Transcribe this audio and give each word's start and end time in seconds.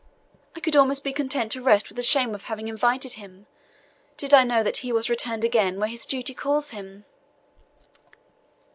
I 0.55 0.59
could 0.59 0.75
almost 0.75 1.03
be 1.03 1.13
content 1.13 1.51
to 1.51 1.61
rest 1.61 1.87
with 1.87 1.95
the 1.95 2.01
shame 2.01 2.33
of 2.33 2.45
having 2.45 2.67
invited 2.67 3.13
him, 3.13 3.45
did 4.17 4.33
I 4.33 4.43
know 4.43 4.63
that 4.63 4.77
he 4.77 4.91
was 4.91 5.11
returned 5.11 5.43
again 5.43 5.79
where 5.79 5.89
his 5.89 6.07
duty 6.07 6.33
calls 6.33 6.71
him!" 6.71 7.05